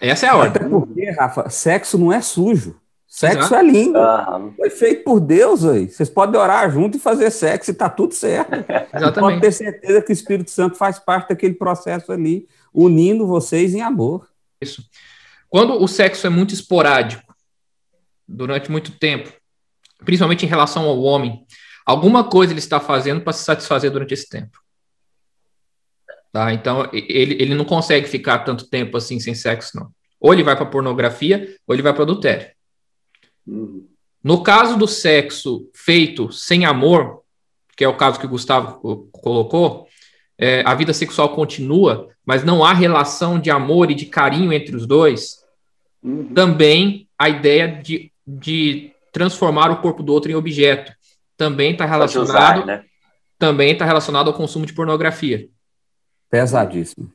[0.00, 0.62] Essa é a ordem.
[0.62, 2.80] Até porque, Rafa, sexo não é sujo.
[3.14, 3.54] Sexo Exato.
[3.56, 3.98] é lindo.
[3.98, 4.54] Uhum.
[4.54, 5.86] Foi feito por Deus, aí.
[5.86, 8.52] Vocês podem orar junto e fazer sexo e tá tudo certo.
[8.88, 9.20] Exatamente.
[9.20, 13.82] pode ter certeza que o Espírito Santo faz parte daquele processo ali, unindo vocês em
[13.82, 14.30] amor.
[14.62, 14.82] Isso.
[15.50, 17.34] Quando o sexo é muito esporádico,
[18.26, 19.30] durante muito tempo,
[20.02, 21.44] principalmente em relação ao homem,
[21.84, 24.58] alguma coisa ele está fazendo para se satisfazer durante esse tempo.
[26.32, 26.50] Tá?
[26.54, 29.90] Então, ele, ele não consegue ficar tanto tempo assim sem sexo, não.
[30.18, 32.51] Ou ele vai para pornografia, ou ele vai para adultério.
[33.46, 33.86] Uhum.
[34.22, 37.22] No caso do sexo feito sem amor,
[37.76, 39.88] que é o caso que o Gustavo colocou,
[40.38, 44.76] é, a vida sexual continua, mas não há relação de amor e de carinho entre
[44.76, 45.42] os dois.
[46.02, 46.32] Uhum.
[46.34, 50.92] Também a ideia de, de transformar o corpo do outro em objeto
[51.36, 52.84] também está relacionado, usar, né?
[53.38, 55.48] também está relacionado ao consumo de pornografia.
[56.30, 57.12] Pesadíssimo.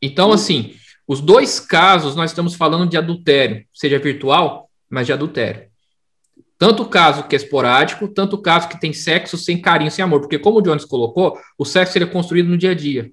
[0.00, 0.74] Então, assim,
[1.06, 5.68] os dois casos nós estamos falando de adultério, seja virtual, mas de adultério.
[6.58, 10.02] Tanto o caso que é esporádico, tanto o caso que tem sexo sem carinho, sem
[10.02, 10.20] amor.
[10.20, 13.12] Porque, como o Jones colocou, o sexo ele é construído no dia a dia.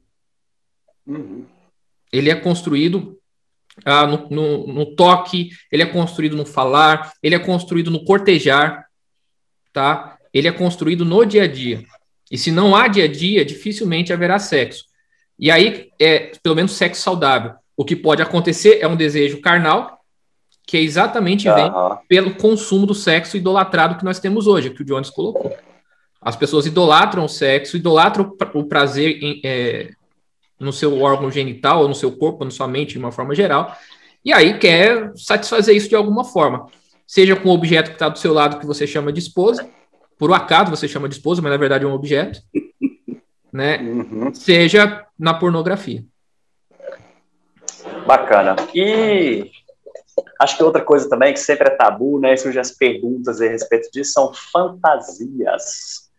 [1.06, 1.46] Uhum.
[2.12, 3.20] Ele é construído
[3.84, 8.86] ah, no, no, no, toque, ele é construído no falar, ele é construído no cortejar,
[9.74, 10.18] tá?
[10.34, 11.84] Ele é construído no dia a dia.
[12.32, 14.86] E se não há dia a dia, dificilmente haverá sexo.
[15.38, 17.54] E aí, é pelo menos sexo saudável.
[17.78, 20.00] O que pode acontecer é um desejo carnal,
[20.66, 21.72] que é exatamente vem
[22.08, 25.56] pelo consumo do sexo idolatrado que nós temos hoje, que o Jones colocou.
[26.22, 29.92] As pessoas idolatram o sexo, idolatram o prazer em, é,
[30.60, 33.36] no seu órgão genital, ou no seu corpo, ou na sua mente, de uma forma
[33.36, 33.78] geral,
[34.24, 36.66] e aí quer satisfazer isso de alguma forma.
[37.06, 39.70] Seja com o objeto que está do seu lado, que você chama de esposa,
[40.18, 42.40] por um acaso você chama de esposa, mas na verdade é um objeto,
[43.54, 43.78] né?
[43.78, 44.34] Uhum.
[44.34, 46.04] Seja na pornografia.
[48.08, 48.56] Bacana.
[48.74, 49.52] E
[50.40, 52.36] acho que outra coisa também que sempre é tabu, né?
[52.36, 56.10] Surgem as perguntas a respeito disso são fantasias.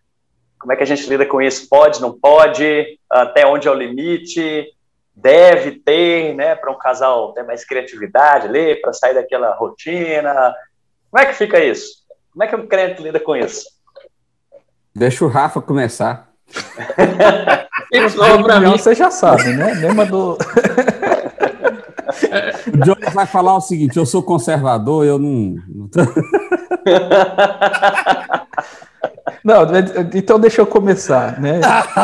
[0.58, 1.68] Como é que a gente lida com isso?
[1.68, 2.98] Pode, não pode?
[3.10, 4.72] Até onde é o limite?
[5.14, 6.54] Deve ter, né?
[6.54, 10.54] Para um casal ter mais criatividade ali, para sair daquela rotina.
[11.10, 12.04] Como é que fica isso?
[12.32, 13.64] Como é que um crente lida com isso?
[14.94, 16.30] Deixa o Rafa começar.
[17.92, 18.08] Ele
[18.42, 18.72] pra mim.
[18.72, 19.74] Você já sabe, né?
[19.74, 20.36] Lembra do.
[22.72, 25.56] o Johnny vai falar o seguinte: eu sou conservador, eu não.
[29.44, 29.62] Não,
[30.14, 31.60] então deixa eu começar, né?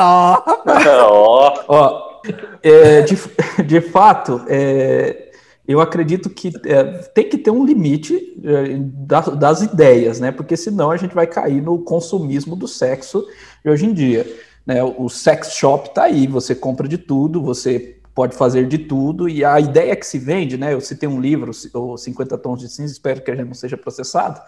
[1.68, 2.20] Ó,
[2.62, 3.18] é, de,
[3.64, 5.33] de fato, é,
[5.66, 10.31] eu acredito que é, tem que ter um limite é, das, das, ideias, né?
[10.31, 13.27] Porque senão a gente vai cair no consumismo do sexo
[13.64, 14.27] de hoje em dia.
[14.66, 14.83] Né?
[14.83, 19.44] O sex shop está aí, você compra de tudo, você pode fazer de tudo, e
[19.44, 20.75] a ideia que se vende, né?
[20.75, 23.77] Eu citei um livro, o 50 Tons de Cinza, espero que a gente não seja
[23.77, 24.40] processado,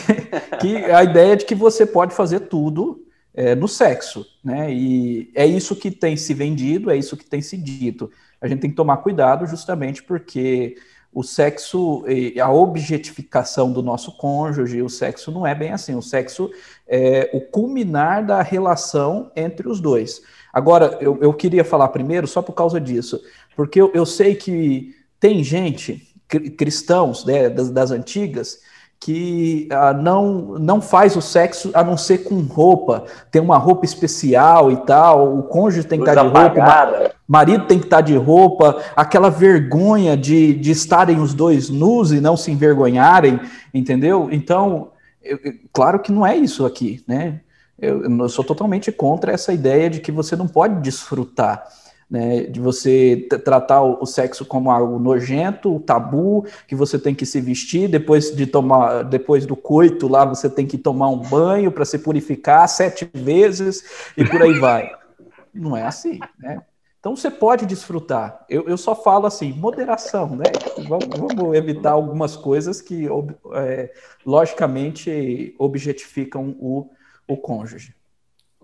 [0.60, 4.72] que a ideia é de que você pode fazer tudo é, no sexo, né?
[4.72, 8.10] E é isso que tem se vendido, é isso que tem se dito.
[8.40, 10.76] A gente tem que tomar cuidado justamente porque
[11.12, 12.04] o sexo,
[12.40, 15.94] a objetificação do nosso cônjuge, o sexo não é bem assim.
[15.94, 16.50] O sexo
[16.88, 20.22] é o culminar da relação entre os dois.
[20.52, 23.20] Agora, eu, eu queria falar primeiro só por causa disso,
[23.56, 26.14] porque eu, eu sei que tem gente,
[26.56, 28.58] cristãos né, das, das antigas,
[29.02, 33.84] que ah, não, não faz o sexo a não ser com roupa, tem uma roupa
[33.84, 38.16] especial e tal, o cônjuge tem que estar de roupa, marido tem que estar de
[38.16, 43.40] roupa, aquela vergonha de, de estarem os dois nus e não se envergonharem,
[43.74, 44.28] entendeu?
[44.30, 45.38] Então, eu,
[45.72, 47.40] claro que não é isso aqui, né?
[47.78, 51.66] Eu, eu sou totalmente contra essa ideia de que você não pode desfrutar
[52.12, 57.40] né, de você tratar o, sexo como algo nojento, tabu, que você tem que se
[57.40, 61.86] vestir depois de tomar, depois do coito lá, você tem que tomar um banho para
[61.86, 64.92] se purificar sete vezes e por aí vai.
[65.54, 66.60] Não é assim, né?
[67.00, 68.44] Então você pode desfrutar.
[68.46, 70.44] Eu, eu só falo assim, moderação, né?
[70.86, 73.08] Vamos, vamos evitar algumas coisas que,
[73.54, 73.90] é,
[74.24, 76.90] logicamente, objetificam o,
[77.32, 77.94] o cônjuge.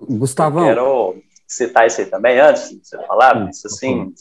[0.01, 0.63] Gustavão.
[0.63, 4.13] Eu quero citar isso aí também antes de você falar, isso assim,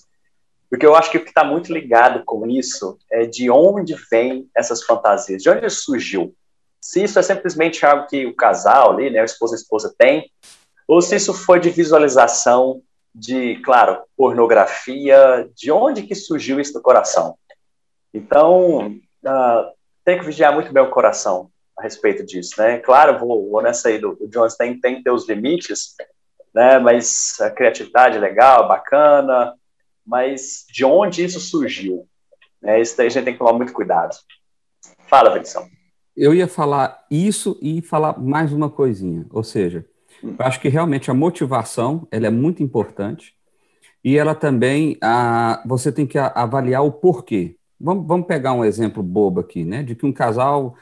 [0.70, 4.50] porque eu acho que o que está muito ligado com isso é de onde vêm
[4.56, 6.34] essas fantasias, de onde surgiu.
[6.82, 9.94] Se isso é simplesmente algo que o casal ali, né, o esposo e a esposa
[9.98, 10.30] tem,
[10.88, 12.82] ou se isso foi de visualização
[13.14, 17.36] de, claro, pornografia, de onde que surgiu isso no coração.
[18.14, 19.72] Então, uh,
[20.06, 22.80] tem que vigiar muito bem o coração a respeito disso, né?
[22.80, 25.96] Claro, vou, vou nessa aí do, do Jones tem, tem que ter os limites,
[26.54, 26.80] né?
[26.80, 29.54] Mas a criatividade é legal, bacana,
[30.06, 32.08] mas de onde isso surgiu?
[32.62, 32.82] Né?
[32.82, 34.16] Isso daí a gente tem que tomar muito cuidado.
[35.08, 35.68] Fala, Velição.
[36.16, 39.86] Eu ia falar isso e falar mais uma coisinha, ou seja,
[40.24, 40.36] hum.
[40.40, 43.36] eu acho que realmente a motivação ela é muito importante
[44.04, 47.56] e ela também a, você tem que avaliar o porquê.
[47.80, 49.84] Vamos, vamos pegar um exemplo bobo aqui, né?
[49.84, 50.76] De que um casal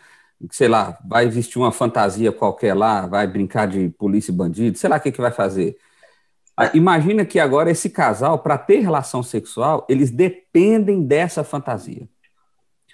[0.52, 4.89] sei lá, vai vestir uma fantasia qualquer lá, vai brincar de polícia e bandido, sei
[4.89, 5.78] lá o que, que vai fazer.
[6.58, 12.08] Ah, imagina que agora esse casal, para ter relação sexual, eles dependem dessa fantasia.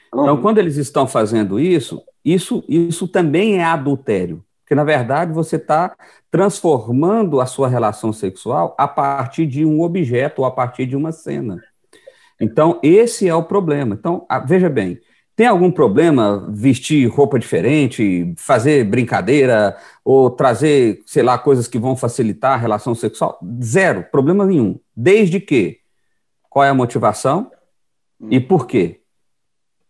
[0.08, 4.44] Então, quando eles estão fazendo isso, isso, isso também é adultério.
[4.62, 5.96] Porque, na verdade, você está
[6.30, 11.12] transformando a sua relação sexual a partir de um objeto ou a partir de uma
[11.12, 11.62] cena.
[12.40, 13.96] Então, esse é o problema.
[13.96, 15.00] Então, veja bem,
[15.42, 19.76] tem algum problema vestir roupa diferente, fazer brincadeira
[20.06, 23.40] ou trazer, sei lá, coisas que vão facilitar a relação sexual?
[23.60, 24.80] Zero, problema nenhum.
[24.96, 25.80] Desde que
[26.48, 27.50] qual é a motivação
[28.30, 29.02] e por quê?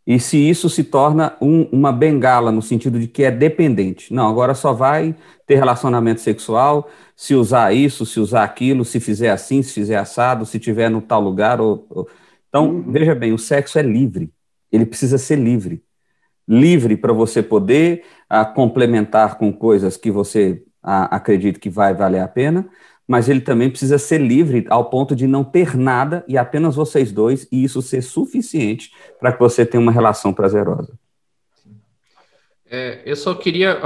[0.08, 4.14] E se isso se torna um, uma bengala no sentido de que é dependente.
[4.14, 5.14] Não, agora só vai
[5.46, 10.46] ter relacionamento sexual se usar isso, se usar aquilo, se fizer assim, se fizer assado,
[10.46, 11.60] se tiver no tal lugar.
[11.60, 12.08] Ou, ou...
[12.48, 12.90] Então, uhum.
[12.90, 14.32] veja bem, o sexo é livre
[14.72, 15.84] ele precisa ser livre.
[16.48, 21.70] Livre para você poder a, ah, complementar com coisas que você a, ah, acredita que
[21.70, 22.70] vai valer a pena,
[23.08, 27.12] mas ele também precisa ser livre ao ponto de não ter nada e apenas vocês
[27.12, 30.98] dois, e isso ser suficiente para que você tenha uma relação prazerosa.
[32.74, 33.82] É, eu só queria.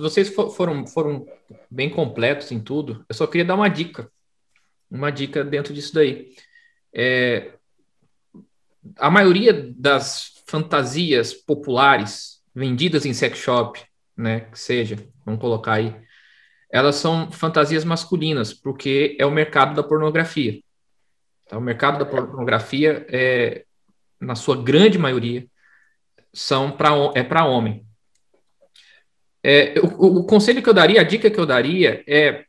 [0.00, 1.26] Vocês foram, foram
[1.70, 3.04] bem completos em tudo.
[3.06, 4.10] Eu só queria dar uma dica.
[4.90, 6.30] Uma dica dentro disso daí.
[6.94, 7.52] É,
[8.98, 13.80] a maioria das fantasias populares vendidas em sex shop,
[14.16, 15.94] né, que seja, vamos colocar aí,
[16.70, 20.60] elas são fantasias masculinas, porque é o mercado da pornografia.
[21.44, 23.64] Então, o mercado da pornografia, é,
[24.18, 25.46] na sua grande maioria,
[26.32, 27.84] são para é para homem.
[29.42, 32.46] É, o, o conselho que eu daria, a dica que eu daria é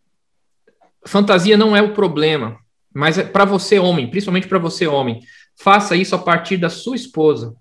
[1.06, 2.60] fantasia não é o problema,
[2.94, 5.22] mas é para você homem, principalmente para você homem.
[5.56, 7.56] Faça isso a partir da sua esposa.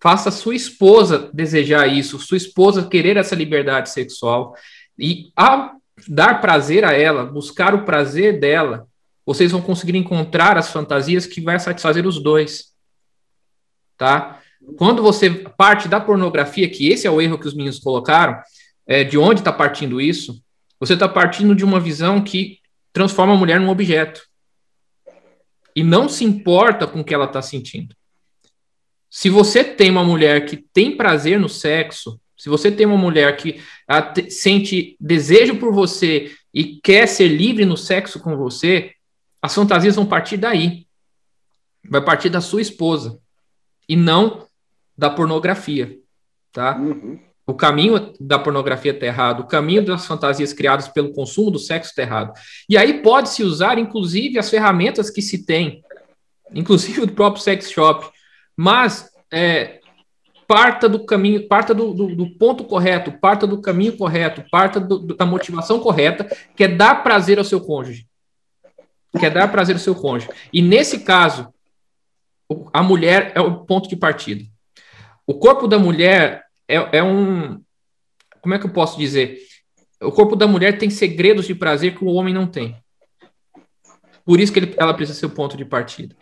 [0.00, 4.54] Faça sua esposa desejar isso, sua esposa querer essa liberdade sexual.
[4.98, 5.72] E a
[6.06, 8.86] dar prazer a ela, buscar o prazer dela,
[9.24, 12.74] vocês vão conseguir encontrar as fantasias que vai satisfazer os dois.
[13.96, 14.40] Tá?
[14.76, 18.38] Quando você parte da pornografia, que esse é o erro que os meninos colocaram,
[18.86, 20.42] é, de onde está partindo isso?
[20.78, 22.58] Você está partindo de uma visão que
[22.92, 24.22] transforma a mulher num objeto
[25.74, 27.94] e não se importa com o que ela está sentindo.
[29.10, 33.36] Se você tem uma mulher que tem prazer no sexo, se você tem uma mulher
[33.36, 33.60] que
[34.28, 38.92] sente desejo por você e quer ser livre no sexo com você,
[39.40, 40.86] as fantasias vão partir daí.
[41.88, 43.20] Vai partir da sua esposa
[43.88, 44.46] e não
[44.96, 45.98] da pornografia,
[46.52, 46.76] tá?
[46.76, 47.20] Uhum.
[47.46, 51.90] O caminho da pornografia está errado, o caminho das fantasias criadas pelo consumo do sexo
[51.90, 52.32] está errado.
[52.68, 55.82] E aí pode-se usar, inclusive, as ferramentas que se tem,
[56.54, 58.08] inclusive o próprio sex shop,
[58.56, 59.80] mas é,
[60.46, 64.98] parta do caminho, parta do, do, do, ponto correto, parta do caminho correto, parta do,
[65.14, 66.24] da motivação correta,
[66.56, 68.06] que é dar prazer ao seu cônjuge.
[69.18, 70.28] Que é dar prazer ao seu cônjuge.
[70.52, 71.52] E nesse caso,
[72.72, 74.44] a mulher é o ponto de partida.
[75.26, 77.60] O corpo da mulher é, é um.
[78.40, 79.38] Como é que eu posso dizer?
[80.02, 82.76] O corpo da mulher tem segredos de prazer que o homem não tem.
[84.24, 86.14] Por isso que ele, ela precisa ser o ponto de partida.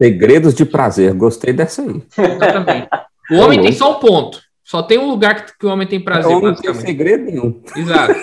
[0.00, 2.02] Segredos de prazer, gostei dessa aí.
[2.16, 2.88] Exatamente.
[3.30, 4.40] O homem tem só um ponto.
[4.64, 6.32] Só tem um lugar que, que o homem tem prazer.
[6.32, 7.62] O homem não tem segredo nenhum.
[7.76, 8.14] Exato.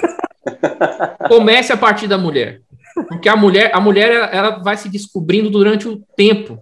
[1.27, 2.61] Comece a partir da mulher.
[3.07, 6.57] Porque a mulher, a mulher ela, ela vai se descobrindo durante o tempo,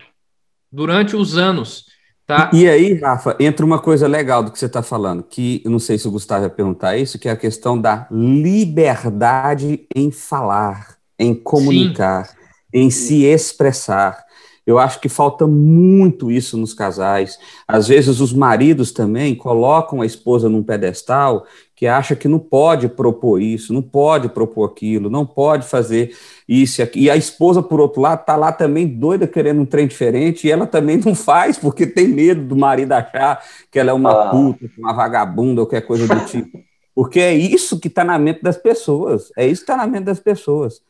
[0.72, 1.86] durante os anos.
[2.26, 2.50] Tá?
[2.52, 5.78] E aí, Rafa, entra uma coisa legal do que você está falando, que eu não
[5.78, 10.98] sei se o Gustavo ia perguntar isso, que é a questão da liberdade em falar,
[11.20, 12.36] em comunicar, Sim.
[12.74, 14.25] em se expressar.
[14.66, 17.38] Eu acho que falta muito isso nos casais.
[17.68, 22.88] Às vezes os maridos também colocam a esposa num pedestal que acha que não pode
[22.88, 26.16] propor isso, não pode propor aquilo, não pode fazer
[26.48, 27.06] isso e aquilo.
[27.06, 30.52] E a esposa, por outro lado, está lá também doida querendo um trem diferente e
[30.52, 34.30] ela também não faz porque tem medo do marido achar que ela é uma ah.
[34.30, 36.58] puta, uma vagabunda ou qualquer coisa do tipo.
[36.96, 39.30] Porque é isso que está na mente das pessoas.
[39.38, 40.82] É isso que está na mente das pessoas.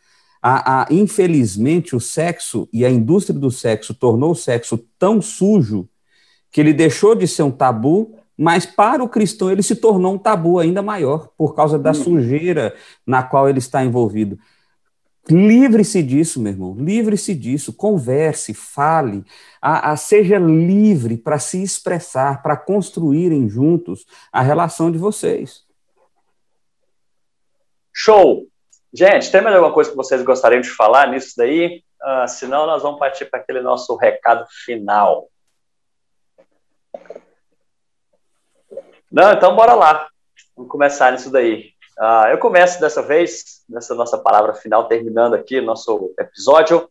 [0.47, 5.89] A, a, infelizmente, o sexo e a indústria do sexo tornou o sexo tão sujo
[6.51, 10.19] que ele deixou de ser um tabu, mas para o cristão ele se tornou um
[10.19, 11.95] tabu ainda maior por causa da hum.
[11.95, 12.75] sujeira
[13.07, 14.37] na qual ele está envolvido.
[15.27, 19.25] Livre-se disso, meu irmão, livre-se disso, converse, fale,
[19.59, 25.63] a, a seja livre para se expressar, para construírem juntos a relação de vocês.
[27.91, 28.47] Show!
[28.97, 31.83] Gente, tem mais alguma coisa que vocês gostariam de falar nisso daí?
[32.01, 35.27] Uh, senão, nós vamos partir para aquele nosso recado final.
[39.11, 40.07] Não, então bora lá.
[40.55, 41.71] Vamos começar nisso daí.
[41.99, 46.89] Uh, eu começo dessa vez, nessa nossa palavra final, terminando aqui o nosso episódio.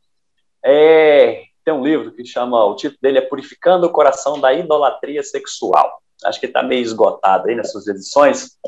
[0.62, 5.22] É, tem um livro que chama, o título dele é Purificando o Coração da Idolatria
[5.22, 6.02] Sexual.
[6.22, 8.58] Acho que está meio esgotado aí nas suas edições,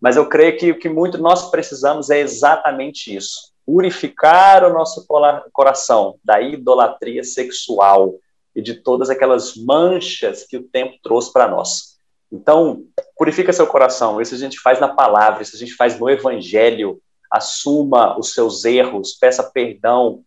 [0.00, 5.06] mas eu creio que o que muito nós precisamos é exatamente isso: purificar o nosso
[5.52, 8.14] coração da idolatria sexual
[8.54, 11.98] e de todas aquelas manchas que o tempo trouxe para nós.
[12.30, 12.82] Então,
[13.16, 14.20] purifica seu coração.
[14.20, 17.00] Isso a gente faz na palavra, isso a gente faz no evangelho.
[17.30, 20.22] Assuma os seus erros, peça perdão,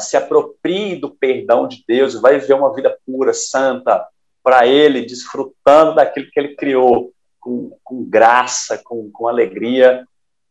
[0.00, 4.04] se aproprie do perdão de Deus, vai viver uma vida pura, santa,
[4.42, 10.06] para Ele, desfrutando daquilo que Ele criou com, com graça, com, com alegria,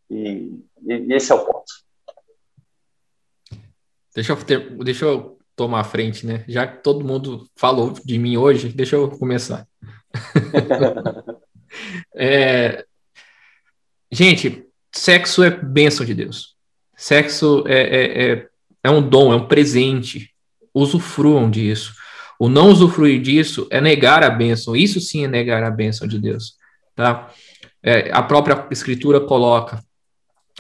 [0.10, 0.52] e,
[0.86, 1.72] e, esse é o ponto.
[4.14, 6.44] Deixa eu, ter, deixa eu tomar a frente, né?
[6.50, 9.66] Já que todo mundo falou de mim hoje, deixa eu começar.
[12.14, 12.86] é,
[14.12, 16.58] gente, sexo é bênção de Deus.
[16.98, 18.48] Sexo é, é, é,
[18.84, 20.30] é um dom, é um presente.
[20.74, 21.94] Usufruam disso.
[22.38, 24.76] O não usufruir disso é negar a bênção.
[24.76, 26.60] Isso sim é negar a bênção de Deus.
[26.96, 27.30] Tá?
[27.84, 29.84] É, a própria Escritura coloca: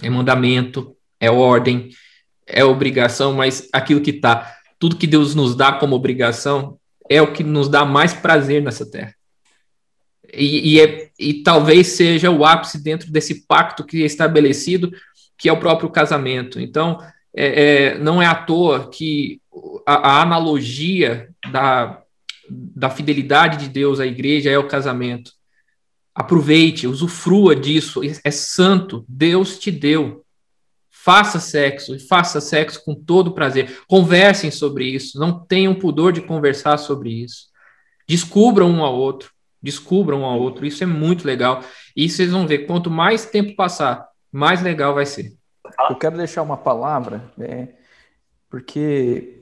[0.01, 1.89] é mandamento, é ordem,
[2.47, 6.77] é obrigação, mas aquilo que está, tudo que Deus nos dá como obrigação
[7.09, 9.13] é o que nos dá mais prazer nessa terra.
[10.33, 14.91] E, e, é, e talvez seja o ápice dentro desse pacto que é estabelecido,
[15.37, 16.59] que é o próprio casamento.
[16.59, 16.97] Então,
[17.35, 19.41] é, é, não é à toa que
[19.85, 22.01] a, a analogia da,
[22.49, 25.31] da fidelidade de Deus à igreja é o casamento.
[26.13, 30.25] Aproveite, usufrua disso, é santo, Deus te deu.
[30.89, 33.81] Faça sexo e faça sexo com todo prazer.
[33.87, 37.47] Conversem sobre isso, não tenham pudor de conversar sobre isso.
[38.07, 39.31] Descubram um ao outro,
[39.61, 41.63] descubram um ao outro, isso é muito legal.
[41.95, 45.33] E vocês vão ver, quanto mais tempo passar, mais legal vai ser.
[45.89, 47.69] Eu quero deixar uma palavra, né,
[48.49, 49.41] porque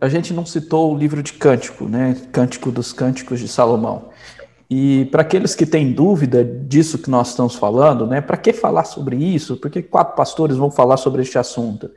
[0.00, 2.14] a gente não citou o livro de Cântico, né?
[2.32, 4.10] Cântico dos Cânticos de Salomão.
[4.68, 8.84] E para aqueles que têm dúvida disso que nós estamos falando, né, para que falar
[8.84, 9.56] sobre isso?
[9.56, 11.90] Por que quatro pastores vão falar sobre este assunto?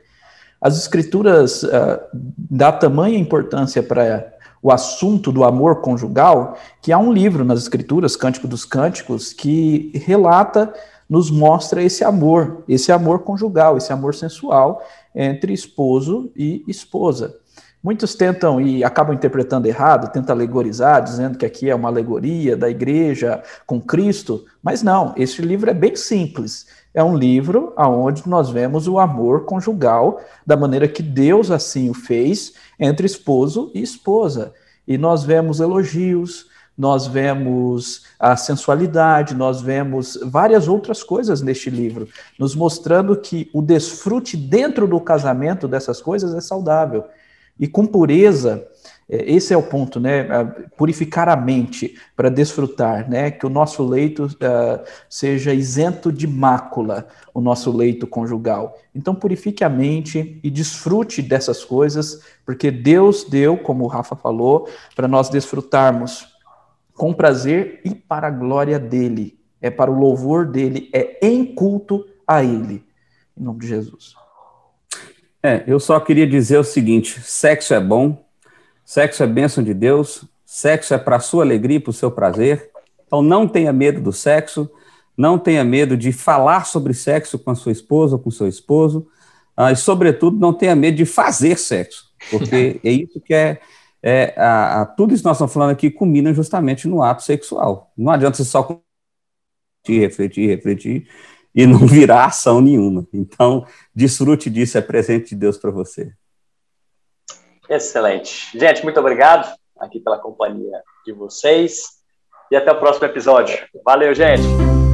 [0.60, 7.12] As escrituras uh, dão tamanha importância para o assunto do amor conjugal, que há um
[7.12, 10.72] livro nas Escrituras, Cântico dos Cânticos, que relata,
[11.08, 14.82] nos mostra esse amor, esse amor conjugal, esse amor sensual
[15.14, 17.36] entre esposo e esposa.
[17.82, 22.68] Muitos tentam e acabam interpretando errado, tentam alegorizar, dizendo que aqui é uma alegoria da
[22.68, 26.66] igreja com Cristo, mas não, esse livro é bem simples.
[26.92, 31.94] É um livro onde nós vemos o amor conjugal da maneira que Deus assim o
[31.94, 34.52] fez entre esposo e esposa.
[34.86, 42.08] E nós vemos elogios, nós vemos a sensualidade, nós vemos várias outras coisas neste livro,
[42.36, 47.04] nos mostrando que o desfrute dentro do casamento dessas coisas é saudável
[47.58, 48.66] e com pureza,
[49.08, 50.24] é, esse é o ponto, né?
[50.76, 53.30] Purificar a mente para desfrutar, né?
[53.30, 58.76] Que o nosso leito uh, seja isento de mácula, o nosso leito conjugal.
[58.94, 64.68] Então, purifique a mente e desfrute dessas coisas, porque Deus deu, como o Rafa falou,
[64.94, 66.28] para nós desfrutarmos
[66.94, 69.38] com prazer e para a glória dele.
[69.60, 72.84] É para o louvor dele, é em culto a ele.
[73.36, 74.14] Em nome de Jesus.
[75.42, 78.24] É, eu só queria dizer o seguinte: sexo é bom,
[78.84, 82.70] sexo é bênção de Deus, sexo é para sua alegria e para o seu prazer.
[83.06, 84.70] Então não tenha medo do sexo,
[85.16, 88.46] não tenha medo de falar sobre sexo com a sua esposa ou com o seu
[88.46, 89.08] esposo,
[89.56, 93.60] ah, e, sobretudo, não tenha medo de fazer sexo, porque é isso que é.
[94.02, 97.92] é a, a, tudo isso que nós estamos falando aqui culmina justamente no ato sexual.
[97.96, 98.80] Não adianta você só
[99.84, 101.08] refletir, refletir, refletir
[101.54, 103.06] e não virar ação nenhuma.
[103.12, 106.12] Então, desfrute disso, é presente de Deus para você.
[107.68, 108.58] Excelente.
[108.58, 111.82] Gente, muito obrigado aqui pela companhia de vocês
[112.50, 113.58] e até o próximo episódio.
[113.84, 114.87] Valeu, gente!